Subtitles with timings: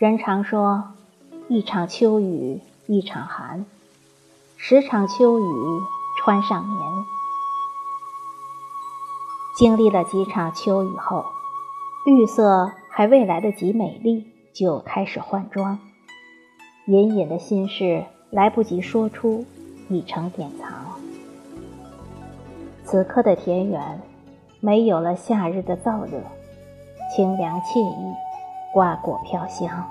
[0.00, 0.94] 人常说，
[1.48, 3.66] 一场秋雨一场寒，
[4.56, 5.44] 十场秋雨
[6.16, 6.80] 穿上棉。
[9.58, 11.26] 经历了几场秋雨后，
[12.06, 14.24] 绿色还未来得及美丽，
[14.54, 15.78] 就开始换装。
[16.86, 19.44] 隐隐的心事来不及说出，
[19.90, 20.72] 已成典藏。
[22.86, 24.00] 此刻的田园，
[24.60, 26.22] 没有了夏日的燥热，
[27.14, 28.14] 清凉惬意，
[28.72, 29.84] 瓜果飘香。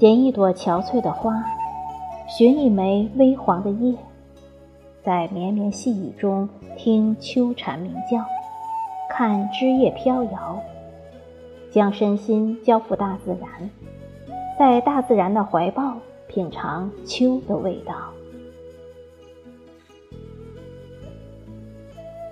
[0.00, 1.44] 捡一朵憔悴的花，
[2.26, 3.94] 寻一枚微黄的叶。
[5.04, 8.24] 在绵绵细雨中听秋蝉鸣叫，
[9.10, 10.58] 看枝叶飘摇，
[11.70, 13.68] 将身心交付大自然，
[14.58, 15.98] 在大自然的怀抱
[16.28, 17.94] 品尝秋的味道。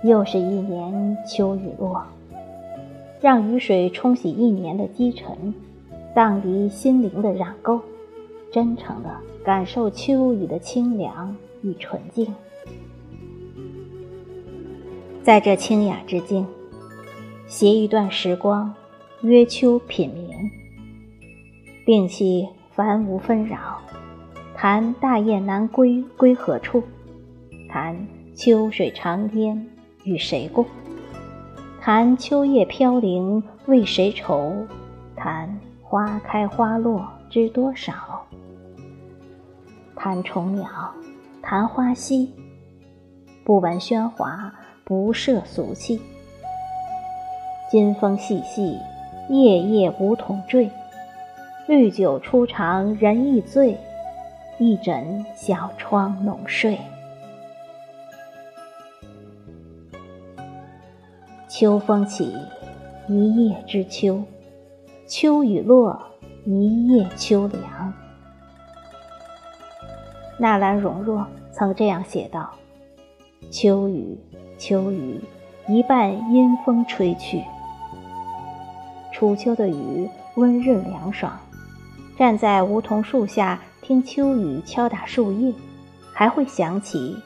[0.01, 2.03] 又是一年秋雨落，
[3.21, 5.53] 让雨水冲洗一年的积尘，
[6.15, 7.79] 荡涤心灵的染垢，
[8.51, 9.09] 真诚的
[9.43, 12.33] 感受秋雨的清凉与纯净。
[15.21, 16.45] 在这清雅之境，
[17.47, 18.73] 携一段时光，
[19.21, 20.49] 约秋品茗，
[21.85, 23.79] 摒弃凡无纷扰，
[24.55, 26.81] 谈大雁南归归何处？
[27.69, 29.69] 谈秋水长天
[30.03, 30.65] 与谁共？
[31.79, 34.65] 谈秋叶飘零为谁愁？
[35.15, 35.59] 谈
[35.89, 38.23] 花开花落知多少？
[39.95, 40.67] 谈虫鸟，
[41.41, 42.31] 谈花溪，
[43.43, 44.53] 不闻喧哗。
[44.83, 46.01] 不涉俗气，
[47.71, 48.75] 金风细细，
[49.29, 50.69] 夜夜梧桐坠。
[51.67, 53.77] 绿酒初尝人亦醉，
[54.57, 56.79] 一枕小窗浓睡。
[61.47, 62.35] 秋风起，
[63.07, 64.23] 一叶知秋；
[65.09, 65.99] 秋雨落，
[66.45, 67.91] 一夜秋凉。
[70.37, 72.51] 纳兰容若曾这样写道
[73.49, 74.15] ：“秋雨。”
[74.59, 75.19] 秋雨
[75.67, 77.41] 一半阴风吹去，
[79.11, 81.31] 初秋的雨温润凉爽。
[82.15, 85.51] 站在梧桐树下听秋雨敲打树叶，
[86.13, 87.17] 还会想起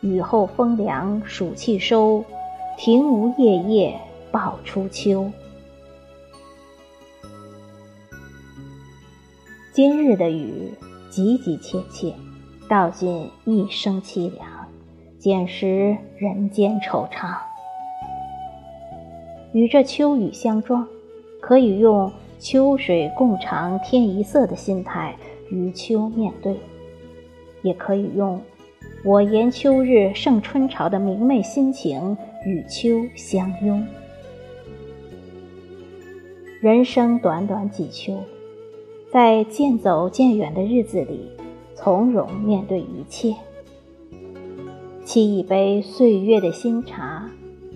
[0.00, 2.24] 雨后风凉暑气收，
[2.76, 4.00] 庭无叶叶
[4.32, 5.30] 报初秋。
[9.82, 10.70] 今日的雨
[11.08, 12.12] 急急切切，
[12.68, 14.46] 道尽一生凄凉。
[15.18, 17.34] 简识人间惆怅，
[19.54, 20.86] 与这秋雨相撞，
[21.40, 25.16] 可以用秋水共长天一色的心态
[25.50, 26.60] 与秋面对，
[27.62, 28.38] 也可以用
[29.02, 32.14] 我言秋日胜春潮的明媚心情
[32.44, 33.82] 与秋相拥。
[36.60, 38.22] 人生短短几秋，
[39.12, 41.30] 在渐走渐远的日子里，
[41.74, 43.34] 从容面对一切。
[45.04, 47.28] 沏一杯岁月的新茶，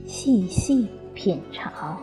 [0.06, 1.99] 细细品尝。